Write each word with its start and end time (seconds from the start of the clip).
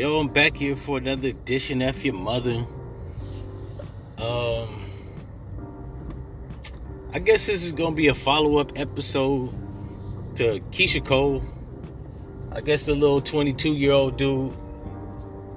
Yo, 0.00 0.18
I'm 0.18 0.28
back 0.28 0.56
here 0.56 0.76
for 0.76 0.96
another 0.96 1.28
edition 1.28 1.82
of 1.82 2.02
your 2.02 2.14
mother. 2.14 2.66
Um, 4.16 4.82
I 7.12 7.18
guess 7.18 7.46
this 7.46 7.66
is 7.66 7.72
gonna 7.72 7.94
be 7.94 8.08
a 8.08 8.14
follow-up 8.14 8.78
episode 8.78 9.50
to 10.36 10.60
Keyshia 10.70 11.04
Cole. 11.04 11.44
I 12.50 12.62
guess 12.62 12.86
the 12.86 12.94
little 12.94 13.20
22-year-old 13.20 14.16
dude 14.16 14.54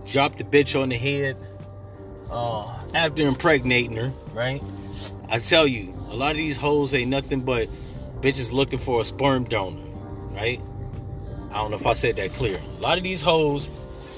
dropped 0.06 0.40
the 0.40 0.44
bitch 0.44 0.78
on 0.78 0.90
the 0.90 0.98
head 0.98 1.38
uh, 2.30 2.68
after 2.94 3.26
impregnating 3.26 3.96
her, 3.96 4.12
right? 4.34 4.62
I 5.30 5.40
tell 5.40 5.66
you, 5.66 5.96
a 6.10 6.18
lot 6.18 6.32
of 6.32 6.38
these 6.38 6.58
hoes 6.58 6.94
ain't 6.94 7.12
nothing 7.12 7.40
but 7.40 7.70
bitches 8.20 8.52
looking 8.52 8.80
for 8.80 9.00
a 9.00 9.06
sperm 9.06 9.46
donor, 9.46 9.80
right? 10.32 10.60
I 11.52 11.54
don't 11.54 11.72
know 11.72 11.78
if 11.78 11.88
I 11.88 11.94
said 11.94 12.18
that 12.18 12.34
clear. 12.34 12.60
A 12.80 12.82
lot 12.82 12.98
of 12.98 13.06
these 13.06 13.22
hoes 13.22 13.70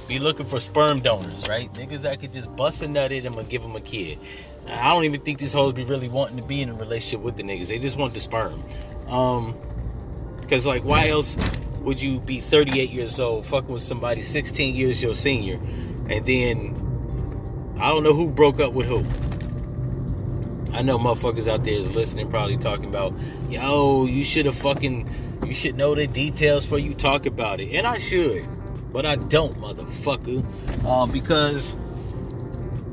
be 0.08 0.20
looking 0.20 0.46
for 0.46 0.60
sperm 0.60 1.00
donors, 1.00 1.48
right? 1.50 1.72
Niggas 1.74 2.02
that 2.02 2.20
could 2.20 2.34
just 2.34 2.54
bust 2.56 2.82
a 2.82 2.88
nut 2.88 3.12
in 3.12 3.24
them 3.24 3.38
and 3.38 3.50
give 3.50 3.62
them 3.62 3.76
a 3.76 3.82
kid. 3.82 4.18
I 4.68 4.94
don't 4.94 5.04
even 5.06 5.22
think 5.22 5.40
these 5.40 5.54
hoes 5.54 5.74
be 5.74 5.84
really 5.84 6.10
wanting 6.10 6.38
to 6.38 6.44
be 6.44 6.62
in 6.62 6.70
a 6.70 6.74
relationship 6.74 7.22
with 7.22 7.38
the 7.38 7.44
niggas. 7.44 7.68
They 7.68 7.80
just 7.80 7.98
want 7.98 8.14
the 8.14 8.20
sperm. 8.20 8.64
Um, 9.08 9.56
because 10.40 10.66
like, 10.68 10.84
why 10.84 11.10
else 11.10 11.38
would 11.82 12.02
you 12.02 12.20
be 12.20 12.40
38 12.40 12.90
years 12.90 13.20
old, 13.20 13.46
fucking 13.46 13.70
with 13.70 13.82
somebody 13.82 14.22
16 14.24 14.76
years 14.76 15.02
your 15.02 15.16
senior, 15.16 15.60
and 16.10 16.26
then 16.26 17.76
I 17.80 17.90
don't 17.90 18.04
know 18.04 18.14
who 18.14 18.30
broke 18.30 18.60
up 18.60 18.74
with 18.74 18.88
who. 18.88 19.04
I 20.76 20.82
know 20.82 20.98
motherfuckers 20.98 21.48
out 21.48 21.64
there 21.64 21.76
is 21.76 21.92
listening, 21.92 22.30
probably 22.30 22.58
talking 22.58 22.86
about, 22.86 23.14
yo, 23.50 24.08
you 24.08 24.24
should 24.24 24.46
have 24.46 24.56
fucking, 24.56 25.10
you 25.46 25.54
should 25.54 25.76
know 25.76 25.96
the 25.96 26.08
details 26.08 26.66
before 26.66 26.80
you 26.80 26.94
talk 26.94 27.26
about 27.26 27.62
it, 27.62 27.72
and 27.74 27.88
I 27.88 27.98
should 27.98 28.46
but 28.96 29.06
I 29.06 29.18
don't, 29.18 29.54
motherfucker. 29.60 30.42
Um, 30.86 31.12
because 31.12 31.76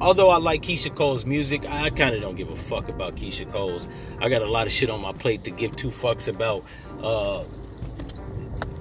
although 0.01 0.31
I 0.31 0.39
like 0.39 0.63
Keyshia 0.63 0.93
Cole's 0.97 1.25
music, 1.25 1.65
I 1.71 1.91
kind 1.91 2.13
of 2.13 2.21
don't 2.21 2.35
give 2.35 2.51
a 2.51 2.57
fuck 2.57 2.89
about 2.89 3.15
Keyshia 3.15 3.49
Cole's. 3.53 3.87
I 4.21 4.29
got 4.29 4.43
a 4.43 4.51
lot 4.51 4.67
of 4.67 4.73
shit 4.73 4.91
on 4.91 5.01
my 5.01 5.13
plate 5.13 5.45
to 5.45 5.53
give 5.53 5.77
two 5.77 5.91
fucks 5.91 6.27
about 6.27 6.65
uh, 7.05 7.45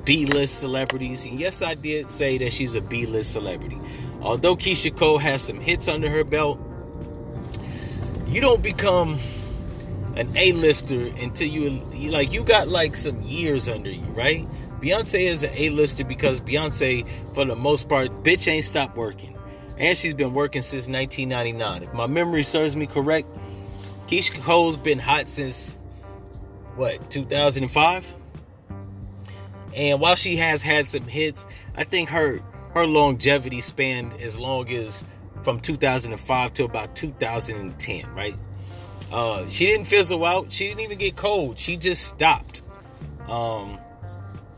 B-list 0.03 0.61
celebrities. 0.61 1.23
And 1.27 1.39
yes, 1.39 1.61
I 1.61 1.75
did 1.75 2.09
say 2.09 2.39
that 2.39 2.51
she's 2.51 2.73
a 2.73 2.81
B-list 2.81 3.33
celebrity. 3.33 3.79
Although 4.21 4.55
Keyshia 4.55 4.97
Cole 4.97 5.19
has 5.19 5.43
some 5.43 5.59
hits 5.59 5.87
under 5.87 6.09
her 6.09 6.23
belt, 6.23 6.59
you 8.25 8.41
don't 8.41 8.63
become 8.63 9.19
an 10.15 10.35
A-lister 10.35 11.11
until 11.21 11.47
you 11.47 11.69
like 12.09 12.33
you 12.33 12.43
got 12.43 12.67
like 12.67 12.97
some 12.97 13.21
years 13.21 13.69
under 13.69 13.91
you, 13.91 14.07
right? 14.15 14.47
Beyonce 14.81 15.27
is 15.27 15.43
an 15.43 15.51
A-lister 15.53 16.03
because 16.03 16.41
Beyonce, 16.41 17.07
for 17.33 17.45
the 17.45 17.55
most 17.55 17.87
part, 17.87 18.23
bitch 18.23 18.51
ain't 18.51 18.65
stopped 18.65 18.97
working. 18.97 19.37
And 19.77 19.97
she's 19.97 20.13
been 20.13 20.33
working 20.33 20.61
since 20.61 20.87
1999. 20.87 21.83
If 21.83 21.93
my 21.93 22.07
memory 22.07 22.43
serves 22.43 22.75
me 22.75 22.87
correct, 22.87 23.27
Keyshia 24.07 24.41
Cole's 24.43 24.77
been 24.77 24.99
hot 24.99 25.29
since, 25.29 25.77
what, 26.75 27.11
2005? 27.11 28.15
And 29.75 29.99
while 30.01 30.15
she 30.15 30.35
has 30.37 30.61
had 30.61 30.87
some 30.87 31.03
hits, 31.03 31.45
I 31.75 31.83
think 31.83 32.09
her 32.09 32.41
her 32.73 32.85
longevity 32.85 33.61
spanned 33.61 34.13
as 34.21 34.37
long 34.37 34.69
as 34.69 35.03
from 35.43 35.59
2005 35.59 36.53
to 36.53 36.63
about 36.63 36.95
2010, 36.95 38.13
right? 38.13 38.35
Uh, 39.11 39.47
she 39.49 39.65
didn't 39.65 39.85
fizzle 39.85 40.23
out. 40.23 40.51
She 40.51 40.67
didn't 40.67 40.81
even 40.81 40.97
get 40.97 41.15
cold. 41.15 41.59
She 41.59 41.77
just 41.77 42.07
stopped. 42.07 42.63
Um, 43.27 43.77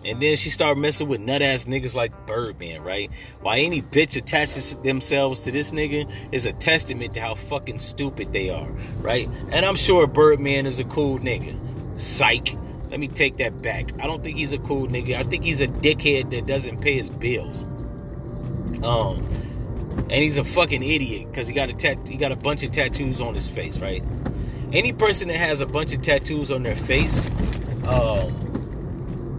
and 0.06 0.22
then 0.22 0.36
she 0.36 0.50
started 0.50 0.80
messing 0.80 1.08
with 1.08 1.22
nut 1.22 1.42
ass 1.42 1.66
niggas 1.66 1.96
like 1.96 2.12
Birdman, 2.26 2.84
right? 2.84 3.10
Why 3.42 3.60
any 3.60 3.82
bitch 3.82 4.18
attaches 4.18 4.76
themselves 4.78 5.42
to 5.42 5.52
this 5.52 5.72
nigga 5.72 6.12
is 6.32 6.46
a 6.46 6.54
testament 6.54 7.14
to 7.14 7.22
how 7.22 7.36
fucking 7.36 7.80
stupid 7.80 8.34
they 8.34 8.50
are, 8.50 8.70
right? 9.00 9.30
And 9.52 9.66
I'm 9.66 9.76
sure 9.76 10.08
Birdman 10.08 10.66
is 10.66 10.80
a 10.80 10.84
cool 10.86 11.20
nigga. 11.20 11.58
Psych. 12.00 12.56
Let 12.90 13.00
me 13.00 13.08
take 13.08 13.38
that 13.38 13.62
back. 13.62 13.92
I 14.02 14.08
don't 14.08 14.24
think 14.24 14.38
he's 14.38 14.54
a 14.54 14.60
cool 14.60 14.88
nigga. 14.88 15.16
I 15.16 15.24
think 15.24 15.44
he's 15.44 15.62
a 15.62 15.68
dickhead 15.68 16.32
that 16.32 16.46
doesn't 16.46 16.82
pay 16.82 16.96
his 16.96 17.10
bills. 17.10 17.64
Um, 18.84 19.28
and 19.98 20.12
he's 20.12 20.38
a 20.38 20.44
fucking 20.44 20.84
idiot 20.84 21.28
because 21.32 21.48
he 21.48 21.54
got 21.54 21.70
a 21.70 21.74
tat- 21.74 22.08
he 22.08 22.18
got 22.18 22.32
a 22.32 22.36
bunch 22.36 22.64
of 22.64 22.72
tattoos 22.72 23.22
on 23.22 23.34
his 23.34 23.48
face, 23.48 23.80
right? 23.80 24.04
Any 24.72 24.92
person 24.92 25.28
that 25.30 25.38
has 25.38 25.62
a 25.62 25.66
bunch 25.66 25.94
of 25.94 26.02
tattoos 26.02 26.52
on 26.52 26.64
their 26.64 26.76
face, 26.76 27.30
um, 27.88 28.43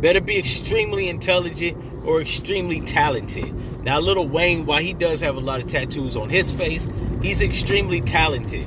better 0.04 0.20
be 0.20 0.38
extremely 0.38 1.08
intelligent 1.08 1.82
or 2.04 2.20
extremely 2.20 2.82
talented. 2.82 3.50
Now, 3.84 4.00
little 4.00 4.28
Wayne, 4.28 4.66
while 4.66 4.82
he 4.82 4.92
does 4.92 5.22
have 5.22 5.34
a 5.34 5.40
lot 5.40 5.60
of 5.60 5.66
tattoos 5.66 6.14
on 6.14 6.28
his 6.28 6.50
face, 6.50 6.86
he's 7.22 7.40
extremely 7.40 8.02
talented. 8.02 8.66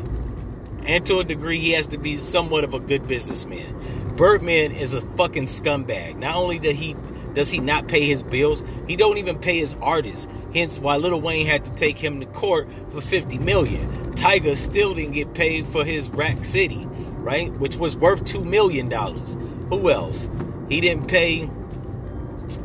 And 0.87 1.05
to 1.05 1.19
a 1.19 1.23
degree, 1.23 1.59
he 1.59 1.73
has 1.73 1.85
to 1.89 1.99
be 1.99 2.17
somewhat 2.17 2.63
of 2.63 2.73
a 2.73 2.79
good 2.79 3.07
businessman. 3.07 3.71
Birdman 4.15 4.71
is 4.71 4.95
a 4.95 5.01
fucking 5.15 5.43
scumbag. 5.43 6.17
Not 6.17 6.37
only 6.37 6.57
does 6.57 6.75
he 6.75 6.95
does 7.35 7.51
he 7.51 7.59
not 7.59 7.87
pay 7.87 8.03
his 8.07 8.23
bills, 8.23 8.63
he 8.87 8.95
don't 8.95 9.19
even 9.19 9.37
pay 9.37 9.59
his 9.59 9.75
artists. 9.79 10.27
Hence 10.55 10.79
why 10.79 10.97
Lil 10.97 11.21
Wayne 11.21 11.45
had 11.45 11.63
to 11.65 11.71
take 11.73 11.99
him 11.99 12.19
to 12.19 12.25
court 12.25 12.67
for 12.89 12.99
50 12.99 13.37
million. 13.37 13.87
Tyga 14.15 14.55
still 14.55 14.95
didn't 14.95 15.11
get 15.11 15.35
paid 15.35 15.67
for 15.67 15.85
his 15.85 16.09
Rack 16.09 16.43
City, 16.43 16.87
right? 17.19 17.51
Which 17.59 17.75
was 17.75 17.95
worth 17.95 18.25
2 18.25 18.43
million 18.43 18.89
dollars. 18.89 19.37
Who 19.69 19.91
else? 19.91 20.27
He 20.69 20.81
didn't 20.81 21.07
pay. 21.07 21.49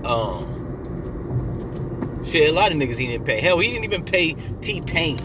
Um, 0.04 0.52
shit, 2.24 2.48
a 2.48 2.52
lot 2.52 2.72
of 2.72 2.78
niggas 2.78 2.96
he 2.96 3.06
didn't 3.06 3.26
pay. 3.26 3.40
Hell, 3.40 3.58
he 3.58 3.68
didn't 3.70 3.84
even 3.84 4.04
pay 4.04 4.34
T 4.60 4.80
Pain. 4.80 5.18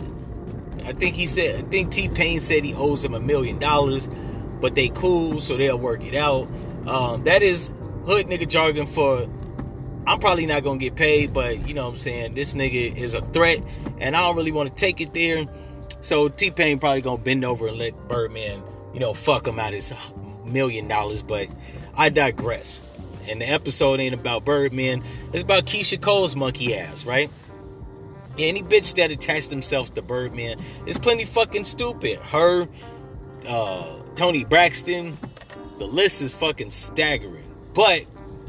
I 0.86 0.94
think 0.94 1.16
he 1.16 1.28
said. 1.28 1.66
I 1.66 1.68
think 1.68 1.92
T 1.92 2.08
Pain 2.10 2.40
said 2.40 2.64
he 2.64 2.74
owes 2.74 3.04
him 3.04 3.14
a 3.14 3.20
million 3.20 3.60
dollars, 3.60 4.08
but 4.62 4.76
they 4.76 4.90
cool, 4.90 5.42
so 5.42 5.58
they'll 5.58 5.78
work 5.78 6.06
it 6.06 6.16
out. 6.16 6.48
Um, 6.88 7.24
that 7.26 7.42
is 7.44 7.70
hood 8.06 8.28
nigga 8.28 8.48
jargon 8.48 8.88
for. 8.88 9.28
I'm 10.06 10.20
probably 10.20 10.46
not 10.46 10.64
gonna 10.64 10.80
get 10.80 10.96
paid, 10.96 11.34
but 11.34 11.68
you 11.68 11.74
know 11.74 11.86
what 11.86 11.94
I'm 11.94 11.98
saying. 11.98 12.34
This 12.36 12.54
nigga 12.54 12.96
is 12.96 13.14
a 13.14 13.22
threat, 13.22 13.60
and 14.00 14.16
I 14.16 14.22
don't 14.22 14.38
really 14.38 14.54
want 14.54 14.70
to 14.70 14.76
take 14.76 15.02
it 15.02 15.14
there. 15.14 15.46
So 16.00 16.30
T 16.30 16.52
Pain 16.52 16.80
probably 16.80 17.02
gonna 17.02 17.18
bend 17.22 17.44
over 17.44 17.68
and 17.68 17.78
let 17.78 18.08
Birdman, 18.08 18.64
you 18.94 19.02
know, 19.02 19.14
fuck 19.14 19.46
him 19.46 19.60
out 19.60 19.74
his 19.74 19.94
million 20.46 20.88
dollars. 20.88 21.24
But 21.24 21.50
I 21.98 22.10
digress. 22.10 22.82
And 23.28 23.42
the 23.42 23.50
episode 23.50 24.00
ain't 24.00 24.14
about 24.14 24.46
Birdman. 24.46 25.04
It's 25.34 25.44
about 25.44 25.66
Keisha 25.66 26.00
Cole's 26.00 26.36
monkey 26.36 26.76
ass, 26.76 27.06
right? 27.06 27.30
Any 28.38 28.62
bitch 28.62 28.96
that 28.96 29.12
attached 29.12 29.50
himself 29.50 29.94
to 29.96 30.02
Birdman 30.02 30.60
is 30.86 30.98
plenty 30.98 31.26
fucking 31.26 31.64
stupid. 31.64 32.20
Her, 32.20 32.68
uh, 33.48 34.00
Toni 34.16 34.46
Braxton, 34.46 35.18
the 35.80 35.86
list 35.86 36.22
is 36.22 36.32
fucking 36.32 36.70
staggering. 36.70 37.44
But 37.74 38.06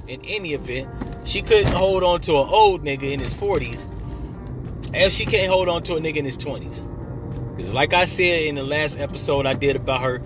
in 0.07 0.21
any 0.25 0.53
event, 0.53 0.89
she 1.25 1.43
couldn't 1.43 1.73
hold 1.73 2.05
on 2.05 2.21
to 2.23 2.33
an 2.33 2.49
old 2.49 2.85
nigga 2.85 3.13
in 3.13 3.21
his 3.21 3.35
40s, 3.35 3.89
as 4.95 5.15
she 5.15 5.25
can't 5.25 5.51
hold 5.51 5.69
on 5.69 5.83
to 5.85 5.95
a 5.97 6.01
nigga 6.01 6.17
in 6.17 6.25
his 6.25 6.37
20s. 6.39 6.85
Because, 7.57 7.73
like 7.75 7.95
I 7.95 8.05
said 8.05 8.43
in 8.43 8.55
the 8.55 8.63
last 8.63 8.99
episode 8.99 9.47
I 9.47 9.55
did 9.55 9.75
about 9.77 10.03
her, 10.03 10.21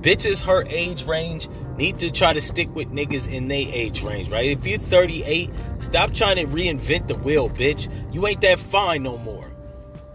bitches 0.00 0.42
her 0.44 0.64
age 0.68 1.04
range 1.04 1.48
need 1.78 2.00
to 2.00 2.10
try 2.10 2.32
to 2.32 2.40
stick 2.40 2.74
with 2.74 2.92
niggas 2.92 3.32
in 3.32 3.48
their 3.48 3.66
age 3.72 4.02
range, 4.02 4.28
right? 4.28 4.46
If 4.46 4.66
you're 4.66 4.78
38, 4.78 5.50
stop 5.78 6.12
trying 6.12 6.36
to 6.36 6.46
reinvent 6.52 7.06
the 7.06 7.14
wheel, 7.14 7.48
bitch. 7.48 7.90
You 8.12 8.26
ain't 8.26 8.40
that 8.42 8.58
fine 8.58 9.04
no 9.04 9.16
more. 9.18 9.48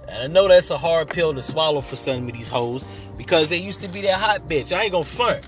And 0.09 0.23
I 0.23 0.27
know 0.27 0.47
that's 0.47 0.69
a 0.69 0.77
hard 0.77 1.09
pill 1.09 1.33
to 1.33 1.41
swallow 1.41 1.81
for 1.81 1.95
some 1.95 2.27
of 2.27 2.33
these 2.33 2.49
hoes 2.49 2.85
because 3.17 3.49
they 3.49 3.57
used 3.57 3.81
to 3.81 3.87
be 3.87 4.01
that 4.01 4.19
hot 4.19 4.41
bitch. 4.47 4.75
I 4.75 4.83
ain't 4.83 4.91
gonna 4.91 5.05
front. 5.05 5.41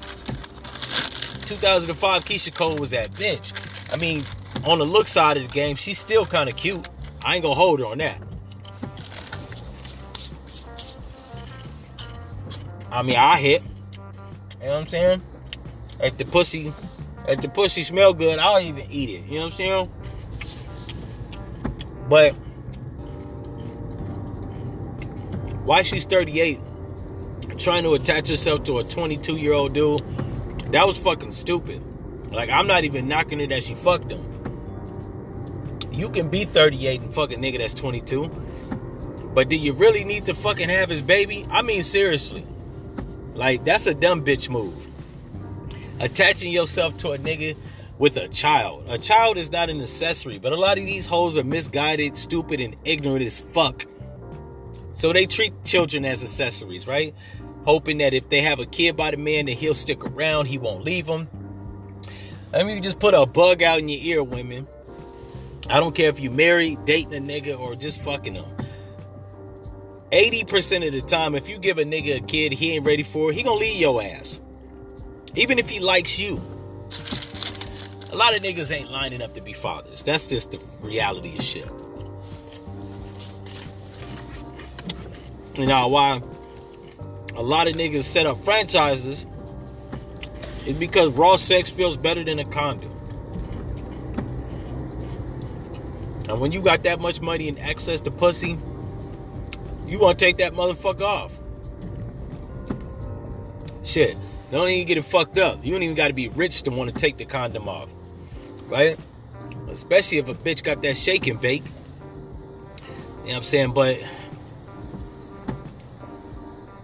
2005 1.46 2.26
Keisha 2.26 2.56
Cole 2.56 2.76
was 2.78 2.92
that 2.92 3.12
bitch. 3.12 3.54
I 3.94 3.98
mean, 3.98 4.24
on 4.66 4.80
the 4.80 4.86
look 4.86 5.08
side 5.08 5.38
of 5.38 5.44
the 5.44 5.54
game, 5.54 5.76
she's 5.76 6.00
still 6.00 6.26
kind 6.26 6.50
of 6.50 6.56
cute. 6.56 6.90
I 7.24 7.36
ain't 7.36 7.44
gonna 7.44 7.56
hold 7.56 7.82
her 7.82 7.86
on 7.86 7.98
that. 8.00 8.20
I 12.90 13.02
mean, 13.02 13.18
I 13.18 13.38
hit. 13.38 13.62
You 14.62 14.68
know 14.68 14.72
what 14.72 14.80
I'm 14.80 14.88
saying? 14.88 15.22
If 16.00 16.18
the 16.18 16.26
pussy, 16.26 16.74
if 17.28 17.42
the 17.42 17.50
pussy 17.50 17.84
smell 17.84 18.14
good, 18.14 18.40
I'll 18.40 18.60
even 18.60 18.84
eat 18.90 19.10
it. 19.10 19.26
You 19.26 19.36
know 19.36 19.38
what 19.38 19.46
I'm 19.46 19.52
saying? 19.52 19.92
But 22.10 22.34
why 25.66 25.82
she's 25.82 26.06
38 26.06 26.60
trying 27.58 27.84
to 27.84 27.94
attach 27.94 28.30
herself 28.30 28.64
to 28.64 28.80
a 28.80 28.84
22 28.84 29.38
year 29.38 29.54
old 29.54 29.74
dude, 29.74 30.02
that 30.72 30.86
was 30.86 30.98
fucking 30.98 31.32
stupid. 31.32 31.82
Like 32.32 32.50
I'm 32.50 32.68
not 32.68 32.84
even 32.84 33.08
knocking 33.08 33.40
her 33.40 33.48
that 33.48 33.64
she 33.64 33.76
fucked 33.76 34.12
him. 34.12 34.24
You 35.92 36.10
can 36.10 36.30
be 36.30 36.44
38 36.44 37.02
and 37.02 37.14
fuck 37.14 37.32
a 37.32 37.36
nigga 37.36 37.60
that's 37.60 37.74
22. 37.74 38.28
But 39.34 39.50
do 39.50 39.56
you 39.56 39.74
really 39.74 40.04
need 40.04 40.26
to 40.26 40.36
fucking 40.36 40.70
have 40.70 40.90
his 40.90 41.02
baby? 41.02 41.46
I 41.50 41.62
mean 41.62 41.84
seriously. 41.84 42.46
Like 43.34 43.64
that's 43.64 43.88
a 43.88 43.94
dumb 43.94 44.24
bitch 44.24 44.50
move 44.50 44.74
attaching 46.00 46.52
yourself 46.52 46.98
to 47.00 47.12
a 47.12 47.18
nigga 47.18 47.56
with 47.98 48.18
a 48.18 48.28
child. 48.28 48.86
A 48.90 48.98
child 48.98 49.38
is 49.38 49.52
not 49.52 49.70
an 49.70 49.82
accessory, 49.82 50.40
but 50.40 50.52
a 50.52 50.58
lot 50.58 50.78
of 50.78 50.86
these 50.86 51.06
hoes 51.06 51.38
are 51.38 51.44
misguided, 51.44 52.18
stupid, 52.18 52.60
and 52.60 52.76
ignorant 52.84 53.24
as 53.24 53.40
fuck. 53.40 53.86
So 54.94 55.14
they 55.14 55.26
treat 55.26 55.54
children 55.64 56.06
as 56.06 56.24
accessories, 56.24 56.88
right? 56.88 57.14
Hoping 57.66 57.98
that 58.00 58.14
if 58.14 58.30
they 58.30 58.42
have 58.42 58.60
a 58.60 58.66
kid 58.66 58.96
by 58.96 59.12
the 59.12 59.18
man, 59.18 59.46
that 59.46 59.54
he'll 59.54 59.76
stick 59.76 60.06
around, 60.06 60.46
he 60.46 60.58
won't 60.58 60.84
leave 60.84 61.06
them. 61.06 61.28
I 62.54 62.64
mean, 62.64 62.82
just 62.84 63.00
put 63.00 63.14
a 63.14 63.26
bug 63.26 63.64
out 63.64 63.80
in 63.80 63.90
your 63.90 64.02
ear, 64.02 64.24
women. 64.24 64.68
I 65.70 65.80
don't 65.80 65.96
care 65.96 66.10
if 66.10 66.20
you 66.20 66.30
married, 66.30 66.86
dating 66.86 67.14
a 67.14 67.20
nigga, 67.20 67.60
or 67.60 67.76
just 67.76 68.02
fucking 68.02 68.36
him. 68.36 68.46
80% 70.12 70.88
of 70.88 70.94
the 70.94 71.02
time, 71.02 71.36
if 71.36 71.50
you 71.50 71.58
give 71.58 71.78
a 71.78 71.84
nigga 71.84 72.18
a 72.18 72.22
kid 72.22 72.54
he 72.54 72.74
ain't 72.74 72.86
ready 72.86 73.04
for, 73.04 73.32
it, 73.32 73.36
he 73.36 73.44
gonna 73.44 73.60
leave 73.60 73.80
your 73.80 74.02
ass. 74.02 74.40
Even 75.36 75.60
if 75.60 75.70
he 75.70 75.80
likes 75.80 76.20
you. 76.20 76.42
A 78.12 78.16
lot 78.16 78.36
of 78.36 78.42
niggas 78.42 78.74
ain't 78.74 78.90
lining 78.90 79.22
up 79.22 79.34
to 79.34 79.42
be 79.42 79.52
fathers. 79.52 80.02
That's 80.02 80.30
just 80.30 80.52
the 80.52 80.60
reality 80.80 81.38
of 81.38 81.44
shit. 81.44 81.70
You 85.56 85.66
know 85.66 85.88
why 85.90 86.22
a 87.36 87.44
lot 87.44 87.68
of 87.68 87.76
niggas 87.76 88.04
set 88.04 88.26
up 88.26 88.38
franchises 88.40 89.26
is 90.66 90.78
because 90.78 91.12
raw 91.12 91.36
sex 91.36 91.70
feels 91.70 91.98
better 91.98 92.24
than 92.24 92.40
a 92.40 92.46
condom. 92.46 92.92
And 96.28 96.40
when 96.40 96.52
you 96.52 96.62
got 96.62 96.84
that 96.84 97.00
much 97.00 97.22
money 97.22 97.48
and 97.48 97.60
access 97.60 98.02
to 98.02 98.12
pussy, 98.12 98.58
you 99.86 100.00
want 100.00 100.18
to 100.18 100.26
take 100.26 100.38
that 100.38 100.54
motherfucker 100.54 101.02
off. 101.02 101.38
Shit. 103.84 104.18
Don't 104.52 104.70
even 104.70 104.88
get 104.88 104.98
it 104.98 105.04
fucked 105.04 105.38
up. 105.38 105.66
You 105.66 105.72
don't 105.72 105.84
even 105.84 105.96
got 105.96 106.10
to 106.10 106.14
be 106.14 106.30
rich 106.30 106.64
to 106.64 106.72
want 106.72 106.90
to 106.90 106.96
take 106.96 107.18
the 107.18 107.26
condom 107.26 107.68
off. 107.68 107.90
Right? 108.68 108.98
Especially 109.70 110.20
if 110.20 110.28
a 110.28 110.34
bitch 110.34 110.64
got 110.64 110.82
that 110.84 110.98
shake 110.98 111.28
and 111.28 111.40
bake. 111.40 111.64
You 111.64 111.72
know 111.72 113.26
what 113.26 113.36
I'm 113.38 113.44
saying? 113.44 113.74
But 113.74 114.00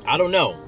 I 0.06 0.18
don't 0.18 0.32
know. 0.32 0.60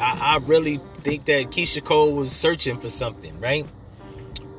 I, 0.00 0.34
I 0.34 0.38
really 0.38 0.80
think 1.02 1.24
that 1.26 1.50
Keyshia 1.50 1.84
Cole 1.84 2.14
was 2.14 2.32
searching 2.32 2.78
for 2.78 2.88
something, 2.88 3.38
right? 3.40 3.66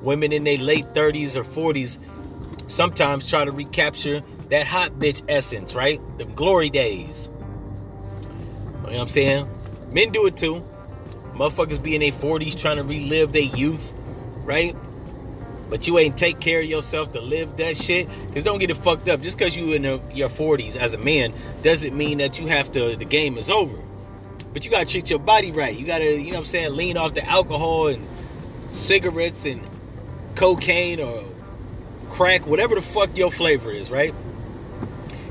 Women 0.01 0.31
in 0.31 0.43
their 0.43 0.57
late 0.57 0.85
30s 0.93 1.35
or 1.35 1.43
40s 1.43 1.99
sometimes 2.67 3.29
try 3.29 3.45
to 3.45 3.51
recapture 3.51 4.21
that 4.49 4.65
hot 4.65 4.93
bitch 4.93 5.23
essence, 5.27 5.75
right? 5.75 6.01
The 6.17 6.25
glory 6.25 6.69
days. 6.69 7.29
You 7.29 8.29
know 8.71 8.81
what 8.81 8.95
I'm 8.95 9.07
saying? 9.07 9.47
Men 9.91 10.11
do 10.11 10.25
it 10.25 10.37
too. 10.37 10.65
Motherfuckers 11.39 11.81
be 11.81 11.95
in 11.95 12.01
their 12.01 12.11
40s 12.11 12.59
trying 12.59 12.75
to 12.75 12.83
relive 12.83 13.31
their 13.31 13.43
youth, 13.43 13.93
right? 14.43 14.75
But 15.69 15.87
you 15.87 15.97
ain't 15.97 16.17
take 16.17 16.41
care 16.41 16.59
of 16.59 16.65
yourself 16.65 17.13
to 17.13 17.21
live 17.21 17.55
that 17.57 17.77
shit. 17.77 18.09
Cause 18.33 18.43
don't 18.43 18.59
get 18.59 18.71
it 18.71 18.75
fucked 18.75 19.07
up. 19.07 19.21
Just 19.21 19.39
cause 19.39 19.55
you 19.55 19.71
in 19.71 19.83
your 19.83 20.27
40s 20.27 20.75
as 20.75 20.93
a 20.93 20.97
man 20.97 21.31
doesn't 21.61 21.95
mean 21.95 22.17
that 22.17 22.39
you 22.39 22.47
have 22.47 22.73
to. 22.73 22.97
The 22.97 23.05
game 23.05 23.37
is 23.37 23.49
over. 23.49 23.81
But 24.51 24.65
you 24.65 24.71
gotta 24.71 24.85
treat 24.85 25.09
your 25.09 25.19
body 25.19 25.53
right. 25.53 25.73
You 25.77 25.85
gotta, 25.85 26.11
you 26.11 26.25
know 26.25 26.31
what 26.31 26.37
I'm 26.39 26.45
saying, 26.45 26.75
lean 26.75 26.97
off 26.97 27.13
the 27.13 27.25
alcohol 27.25 27.87
and 27.87 28.05
cigarettes 28.67 29.45
and 29.45 29.61
cocaine 30.35 30.99
or 30.99 31.23
crack, 32.09 32.47
whatever 32.47 32.75
the 32.75 32.81
fuck 32.81 33.15
your 33.17 33.31
flavor 33.31 33.71
is, 33.71 33.89
right? 33.89 34.13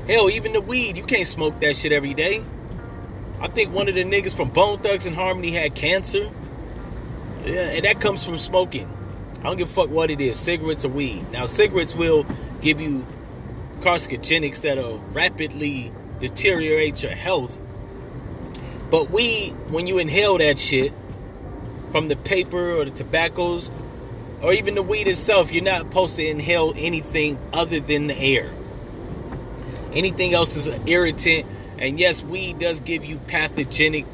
Hell, 0.07 0.27
even 0.31 0.53
the 0.53 0.61
weed, 0.61 0.97
you 0.97 1.03
can't 1.03 1.27
smoke 1.27 1.59
that 1.59 1.75
shit 1.75 1.91
every 1.91 2.15
day. 2.15 2.43
I 3.41 3.47
think 3.47 3.73
one 3.73 3.87
of 3.87 3.95
the 3.95 4.03
niggas 4.03 4.35
from 4.35 4.49
Bone 4.49 4.79
Thugs 4.79 5.05
and 5.05 5.15
Harmony 5.15 5.51
had 5.51 5.75
cancer. 5.75 6.29
Yeah, 7.45 7.69
and 7.69 7.85
that 7.85 8.01
comes 8.01 8.23
from 8.23 8.37
smoking. 8.37 8.91
I 9.39 9.43
don't 9.43 9.57
give 9.57 9.69
a 9.69 9.71
fuck 9.71 9.89
what 9.89 10.11
it 10.11 10.19
is, 10.19 10.37
cigarettes 10.37 10.83
or 10.83 10.89
weed. 10.89 11.31
Now, 11.31 11.45
cigarettes 11.45 11.95
will 11.95 12.25
give 12.61 12.81
you 12.81 13.05
carcinogenics 13.79 14.61
that'll 14.61 14.99
rapidly 15.13 15.93
deteriorate 16.19 17.01
your 17.01 17.13
health. 17.13 17.57
But 18.91 19.11
weed, 19.11 19.51
when 19.69 19.87
you 19.87 19.99
inhale 19.99 20.37
that 20.39 20.59
shit 20.59 20.91
from 21.91 22.09
the 22.09 22.17
paper 22.17 22.73
or 22.73 22.85
the 22.85 22.91
tobaccos, 22.91 23.71
or 24.41 24.53
even 24.53 24.75
the 24.75 24.83
weed 24.83 25.07
itself, 25.07 25.51
you're 25.51 25.63
not 25.63 25.79
supposed 25.79 26.15
to 26.17 26.27
inhale 26.27 26.73
anything 26.75 27.37
other 27.53 27.79
than 27.79 28.07
the 28.07 28.17
air. 28.17 28.51
Anything 29.93 30.33
else 30.33 30.55
is 30.55 30.67
an 30.67 30.87
irritant. 30.87 31.45
And 31.79 31.99
yes, 31.99 32.21
weed 32.21 32.59
does 32.59 32.81
give 32.81 33.05
you 33.05 33.17
pathogenic, 33.17 34.05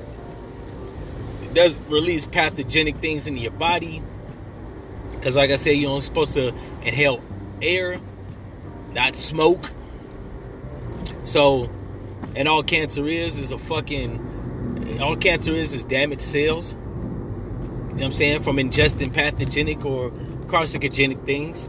does 1.53 1.77
release 1.89 2.25
pathogenic 2.25 2.97
things 2.97 3.27
into 3.27 3.41
your 3.41 3.51
body 3.51 4.01
because, 5.25 5.35
like 5.35 5.49
I 5.49 5.55
said, 5.55 5.71
you're 5.71 5.89
only 5.89 6.01
supposed 6.01 6.35
to 6.35 6.53
inhale 6.83 7.19
air, 7.59 7.99
not 8.93 9.15
smoke. 9.15 9.71
So, 11.23 11.67
and 12.35 12.47
all 12.47 12.61
cancer 12.61 13.07
is 13.07 13.39
is 13.39 13.51
a 13.51 13.57
fucking. 13.57 14.99
All 15.01 15.15
cancer 15.15 15.55
is 15.55 15.73
is 15.73 15.83
damaged 15.83 16.21
cells. 16.21 16.73
You 16.75 16.79
know 16.79 17.93
what 17.95 18.03
I'm 18.03 18.11
saying? 18.11 18.43
From 18.43 18.57
ingesting 18.57 19.11
pathogenic 19.11 19.83
or 19.83 20.11
carcinogenic 20.11 21.25
things, 21.25 21.67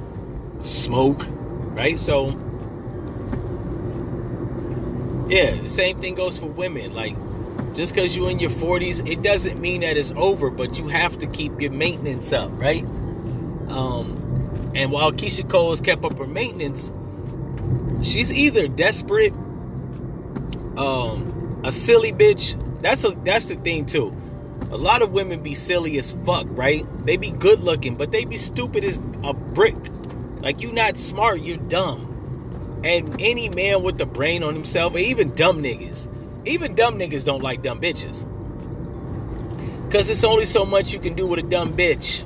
smoke, 0.60 1.24
right? 1.30 1.98
So, 1.98 2.32
yeah, 5.28 5.54
the 5.54 5.68
same 5.68 6.00
thing 6.00 6.14
goes 6.14 6.36
for 6.36 6.46
women. 6.46 6.94
Like, 6.94 7.16
just 7.74 7.94
because 7.94 8.16
you're 8.16 8.30
in 8.30 8.38
your 8.38 8.50
40s, 8.50 9.06
it 9.10 9.22
doesn't 9.22 9.60
mean 9.60 9.82
that 9.82 9.96
it's 9.96 10.12
over, 10.16 10.50
but 10.50 10.78
you 10.78 10.88
have 10.88 11.18
to 11.18 11.26
keep 11.26 11.60
your 11.60 11.72
maintenance 11.72 12.32
up, 12.32 12.50
right? 12.52 12.84
Um, 13.68 14.72
and 14.74 14.90
while 14.92 15.12
Keyshia 15.12 15.48
Cole 15.48 15.70
has 15.70 15.80
kept 15.80 16.04
up 16.04 16.18
her 16.18 16.26
maintenance, 16.26 16.92
she's 18.02 18.32
either 18.32 18.68
desperate, 18.68 19.32
um, 20.76 21.60
a 21.64 21.72
silly 21.72 22.12
bitch. 22.12 22.60
That's 22.82 23.04
a 23.04 23.10
that's 23.10 23.46
the 23.46 23.56
thing 23.56 23.86
too. 23.86 24.14
A 24.70 24.76
lot 24.76 25.02
of 25.02 25.12
women 25.12 25.42
be 25.42 25.54
silly 25.54 25.98
as 25.98 26.12
fuck, 26.12 26.46
right? 26.50 26.84
They 27.04 27.16
be 27.16 27.30
good 27.30 27.60
looking, 27.60 27.96
but 27.96 28.12
they 28.12 28.24
be 28.24 28.36
stupid 28.36 28.84
as 28.84 28.98
a 29.24 29.32
brick. 29.32 29.76
Like 30.40 30.60
you 30.60 30.72
not 30.72 30.98
smart, 30.98 31.40
you're 31.40 31.56
dumb. 31.56 32.15
And 32.84 33.20
any 33.20 33.48
man 33.48 33.82
with 33.82 34.00
a 34.00 34.06
brain 34.06 34.42
on 34.42 34.54
himself, 34.54 34.94
or 34.94 34.98
even 34.98 35.34
dumb 35.34 35.62
niggas, 35.62 36.08
even 36.44 36.74
dumb 36.74 36.98
niggas 36.98 37.24
don't 37.24 37.42
like 37.42 37.62
dumb 37.62 37.80
bitches. 37.80 38.24
Cause 39.90 40.10
it's 40.10 40.24
only 40.24 40.46
so 40.46 40.66
much 40.66 40.92
you 40.92 40.98
can 40.98 41.14
do 41.14 41.26
with 41.26 41.38
a 41.38 41.42
dumb 41.42 41.76
bitch 41.76 42.24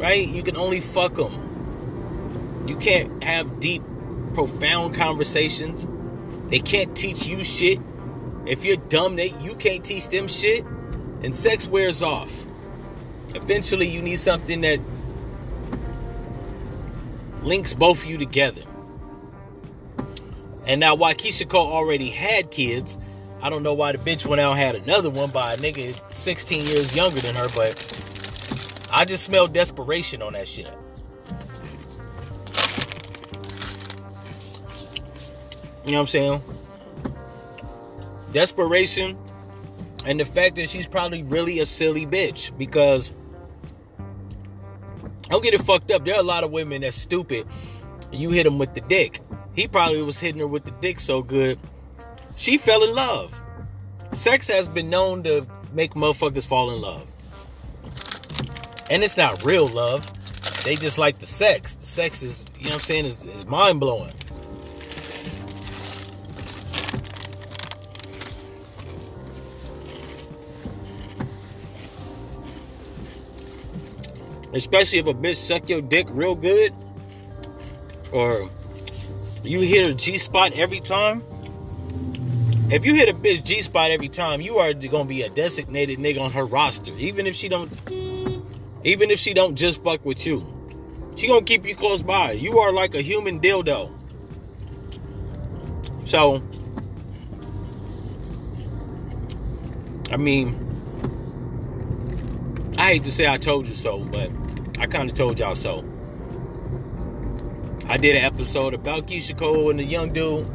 right? 0.00 0.26
You 0.26 0.42
can 0.42 0.56
only 0.56 0.80
fuck 0.80 1.14
them. 1.14 2.64
You 2.66 2.76
can't 2.76 3.22
have 3.22 3.60
deep, 3.60 3.82
profound 4.34 4.94
conversations. 4.94 5.86
They 6.46 6.58
can't 6.58 6.96
teach 6.96 7.26
you 7.26 7.44
shit. 7.44 7.78
If 8.46 8.64
you're 8.64 8.78
dumb, 8.78 9.16
they 9.16 9.28
you 9.40 9.54
can't 9.54 9.84
teach 9.84 10.08
them 10.08 10.26
shit. 10.26 10.64
And 11.22 11.36
sex 11.36 11.66
wears 11.66 12.02
off. 12.02 12.46
Eventually, 13.34 13.88
you 13.88 14.00
need 14.00 14.18
something 14.18 14.62
that 14.62 14.80
links 17.42 17.74
both 17.74 18.02
of 18.02 18.10
you 18.10 18.16
together. 18.16 18.62
And 20.66 20.80
now, 20.80 20.94
why 20.94 21.14
Keyshia 21.14 21.48
Cole 21.48 21.72
already 21.72 22.10
had 22.10 22.50
kids, 22.50 22.98
I 23.42 23.50
don't 23.50 23.62
know 23.62 23.74
why 23.74 23.92
the 23.92 23.98
bitch 23.98 24.26
went 24.26 24.40
out 24.40 24.52
and 24.52 24.60
had 24.60 24.74
another 24.76 25.10
one 25.10 25.30
by 25.30 25.54
a 25.54 25.56
nigga 25.56 25.94
16 26.14 26.66
years 26.66 26.94
younger 26.94 27.20
than 27.20 27.34
her, 27.34 27.48
but 27.54 27.78
I 28.92 29.04
just 29.04 29.24
smell 29.24 29.46
desperation 29.46 30.20
on 30.20 30.34
that 30.34 30.46
shit. 30.46 30.70
You 35.84 35.92
know 35.92 35.98
what 35.98 36.00
I'm 36.00 36.06
saying? 36.06 36.42
Desperation 38.32 39.16
and 40.04 40.20
the 40.20 40.24
fact 40.24 40.56
that 40.56 40.68
she's 40.68 40.86
probably 40.86 41.22
really 41.22 41.60
a 41.60 41.66
silly 41.66 42.06
bitch 42.06 42.56
because 42.58 43.10
don't 45.22 45.42
get 45.42 45.54
it 45.54 45.62
fucked 45.62 45.90
up. 45.90 46.04
There 46.04 46.14
are 46.14 46.20
a 46.20 46.24
lot 46.24 46.44
of 46.44 46.50
women 46.50 46.82
that's 46.82 46.96
stupid. 46.96 47.46
You 48.12 48.30
hit 48.30 48.44
them 48.44 48.58
with 48.58 48.74
the 48.74 48.80
dick. 48.82 49.20
He 49.54 49.66
probably 49.66 50.02
was 50.02 50.18
hitting 50.18 50.40
her 50.40 50.46
with 50.46 50.64
the 50.64 50.70
dick 50.70 51.00
so 51.00 51.22
good, 51.22 51.58
she 52.36 52.56
fell 52.56 52.82
in 52.84 52.94
love. 52.94 53.38
Sex 54.12 54.48
has 54.48 54.68
been 54.68 54.88
known 54.90 55.22
to 55.24 55.46
make 55.72 55.94
motherfuckers 55.94 56.46
fall 56.46 56.74
in 56.74 56.80
love. 56.80 57.06
And 58.90 59.04
it's 59.04 59.16
not 59.16 59.44
real 59.44 59.68
love. 59.68 60.04
They 60.64 60.76
just 60.76 60.98
like 60.98 61.18
the 61.18 61.26
sex. 61.26 61.76
The 61.76 61.86
sex 61.86 62.22
is, 62.22 62.46
you 62.58 62.64
know 62.64 62.70
what 62.70 62.74
I'm 62.74 62.80
saying, 62.80 63.04
is, 63.04 63.24
is 63.24 63.46
mind 63.46 63.80
blowing. 63.80 64.12
Especially 74.52 74.98
if 74.98 75.06
a 75.06 75.14
bitch 75.14 75.36
suck 75.36 75.68
your 75.68 75.80
dick 75.80 76.06
real 76.10 76.34
good. 76.34 76.74
Or 78.12 78.50
you 79.42 79.60
hit 79.60 79.88
a 79.88 79.94
G 79.94 80.18
spot 80.18 80.52
every 80.54 80.80
time. 80.80 81.22
If 82.70 82.86
you 82.86 82.94
hit 82.94 83.08
a 83.08 83.14
bitch 83.14 83.42
G 83.44 83.62
spot 83.62 83.90
every 83.90 84.08
time, 84.08 84.40
you 84.40 84.58
are 84.58 84.72
gonna 84.72 85.04
be 85.04 85.22
a 85.22 85.28
designated 85.28 85.98
nigga 85.98 86.20
on 86.20 86.30
her 86.32 86.44
roster. 86.44 86.92
Even 86.98 87.26
if 87.26 87.34
she 87.34 87.48
don't 87.48 87.70
Even 88.84 89.10
if 89.10 89.18
she 89.18 89.34
don't 89.34 89.56
just 89.56 89.82
fuck 89.82 90.04
with 90.04 90.24
you. 90.24 90.46
She 91.16 91.26
gonna 91.26 91.44
keep 91.44 91.66
you 91.66 91.74
close 91.74 92.02
by. 92.02 92.32
You 92.32 92.58
are 92.60 92.72
like 92.72 92.94
a 92.94 93.02
human 93.02 93.40
dildo. 93.40 93.90
So 96.06 96.42
I 100.10 100.16
mean 100.16 100.54
I 102.78 102.92
hate 102.92 103.04
to 103.04 103.12
say 103.12 103.26
I 103.26 103.36
told 103.36 103.68
you 103.68 103.74
so, 103.74 103.98
but 103.98 104.30
I 104.78 104.86
kind 104.86 105.10
of 105.10 105.16
told 105.16 105.38
y'all 105.38 105.54
so. 105.54 105.84
I 107.90 107.96
did 107.96 108.14
an 108.14 108.24
episode 108.24 108.72
about 108.72 109.08
Keisha 109.08 109.36
Cole 109.36 109.68
and 109.68 109.80
the 109.80 109.84
young 109.84 110.12
dude. 110.12 110.48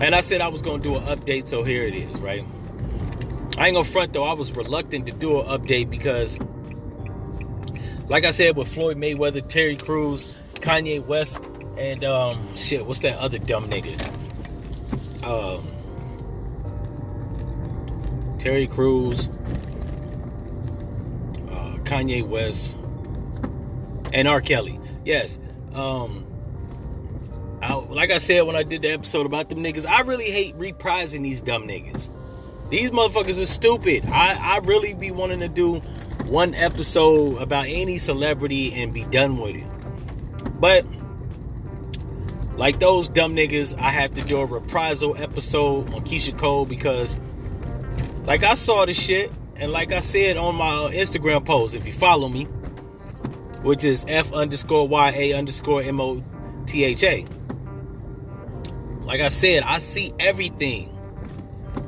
And 0.00 0.14
I 0.14 0.22
said 0.22 0.40
I 0.40 0.48
was 0.48 0.62
going 0.62 0.80
to 0.80 0.88
do 0.88 0.96
an 0.96 1.02
update, 1.02 1.48
so 1.48 1.62
here 1.62 1.82
it 1.82 1.94
is, 1.94 2.18
right? 2.18 2.42
I 3.58 3.66
ain't 3.66 3.74
gonna 3.74 3.84
front 3.84 4.14
though, 4.14 4.24
I 4.24 4.32
was 4.32 4.50
reluctant 4.56 5.04
to 5.04 5.12
do 5.12 5.38
an 5.38 5.46
update 5.46 5.90
because, 5.90 6.38
like 8.08 8.24
I 8.24 8.30
said, 8.30 8.56
with 8.56 8.68
Floyd 8.68 8.96
Mayweather, 8.96 9.46
Terry 9.46 9.76
Crews, 9.76 10.34
Kanye 10.54 11.04
West, 11.04 11.40
and 11.76 12.02
um, 12.04 12.56
shit, 12.56 12.86
what's 12.86 13.00
that 13.00 13.18
other 13.18 13.38
dumb 13.38 13.68
nigga? 13.68 13.94
Um, 15.24 15.68
Terry 18.38 18.66
Crews, 18.66 19.28
uh, 21.50 21.76
Kanye 21.84 22.26
West, 22.26 22.78
and 24.14 24.26
R. 24.26 24.40
Kelly. 24.40 24.80
Yes. 25.04 25.38
Um, 25.74 26.26
I, 27.62 27.74
like 27.74 28.10
I 28.10 28.18
said 28.18 28.42
when 28.42 28.56
I 28.56 28.62
did 28.62 28.82
the 28.82 28.90
episode 28.90 29.26
about 29.26 29.48
them 29.48 29.58
niggas, 29.58 29.86
I 29.86 30.02
really 30.02 30.30
hate 30.30 30.56
reprising 30.58 31.22
these 31.22 31.40
dumb 31.40 31.66
niggas. 31.66 32.10
These 32.70 32.90
motherfuckers 32.90 33.42
are 33.42 33.46
stupid. 33.46 34.04
I, 34.06 34.36
I 34.40 34.58
really 34.64 34.94
be 34.94 35.10
wanting 35.10 35.40
to 35.40 35.48
do 35.48 35.76
one 36.26 36.54
episode 36.54 37.40
about 37.40 37.66
any 37.66 37.98
celebrity 37.98 38.72
and 38.74 38.92
be 38.92 39.04
done 39.04 39.38
with 39.38 39.56
it. 39.56 39.66
But 40.60 40.86
like 42.56 42.80
those 42.80 43.08
dumb 43.08 43.34
niggas, 43.34 43.78
I 43.78 43.90
have 43.90 44.14
to 44.14 44.22
do 44.22 44.38
a 44.38 44.46
reprisal 44.46 45.16
episode 45.16 45.92
on 45.92 46.04
Keisha 46.04 46.36
Cole 46.38 46.66
because 46.66 47.18
like 48.24 48.44
I 48.44 48.54
saw 48.54 48.84
the 48.86 48.94
shit 48.94 49.30
and 49.56 49.72
like 49.72 49.92
I 49.92 50.00
said 50.00 50.36
on 50.36 50.54
my 50.56 50.90
Instagram 50.92 51.44
post, 51.44 51.74
if 51.74 51.86
you 51.86 51.92
follow 51.92 52.28
me, 52.28 52.46
which 53.64 53.84
is 53.84 54.04
F 54.06 54.32
underscore 54.32 54.86
Y 54.86 55.10
A 55.10 55.32
underscore 55.32 55.82
M 55.82 56.00
O 56.00 56.22
T 56.66 56.84
H 56.84 57.02
A. 57.02 57.26
Like 59.00 59.20
I 59.20 59.28
said, 59.28 59.62
I 59.62 59.78
see 59.78 60.12
everything. 60.20 60.90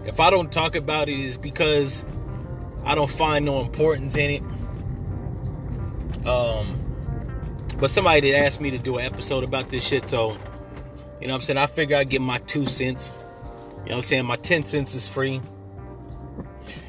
If 0.06 0.18
I 0.18 0.30
don't 0.30 0.50
talk 0.50 0.74
about 0.74 1.08
it, 1.08 1.14
it's 1.14 1.36
because 1.36 2.04
I 2.84 2.94
don't 2.94 3.10
find 3.10 3.44
no 3.44 3.60
importance 3.60 4.16
in 4.16 4.30
it. 4.30 6.26
Um, 6.26 6.80
but 7.78 7.90
somebody 7.90 8.22
did 8.22 8.34
ask 8.34 8.60
me 8.60 8.70
to 8.70 8.78
do 8.78 8.96
an 8.96 9.04
episode 9.04 9.44
about 9.44 9.68
this 9.68 9.86
shit, 9.86 10.08
so 10.08 10.36
you 11.20 11.26
know 11.26 11.34
what 11.34 11.38
I'm 11.38 11.42
saying? 11.42 11.58
I 11.58 11.66
figure 11.66 11.96
I'd 11.96 12.08
get 12.08 12.22
my 12.22 12.38
two 12.38 12.66
cents. 12.66 13.10
You 13.10 13.74
know 13.74 13.82
what 13.82 13.96
I'm 13.96 14.02
saying? 14.02 14.24
My 14.24 14.36
10 14.36 14.64
cents 14.64 14.94
is 14.94 15.06
free. 15.06 15.40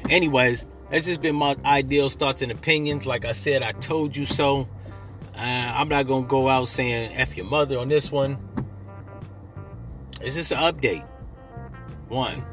Anyways, 0.08 0.66
that's 0.90 1.06
just 1.06 1.20
been 1.20 1.36
my 1.36 1.56
ideals, 1.64 2.14
thoughts, 2.14 2.42
and 2.42 2.50
opinions. 2.50 3.06
Like 3.06 3.24
I 3.24 3.32
said, 3.32 3.62
I 3.62 3.72
told 3.72 4.16
you 4.16 4.26
so. 4.26 4.68
Uh, 5.38 5.72
I'm 5.76 5.88
not 5.88 6.08
gonna 6.08 6.26
go 6.26 6.48
out 6.48 6.66
saying 6.66 7.12
"f 7.14 7.36
your 7.36 7.46
mother" 7.46 7.78
on 7.78 7.88
this 7.88 8.10
one. 8.10 8.36
It's 10.20 10.34
just 10.34 10.50
an 10.50 10.58
update. 10.58 11.06
One. 12.08 12.44